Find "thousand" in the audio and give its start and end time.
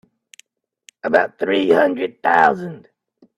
2.23-2.89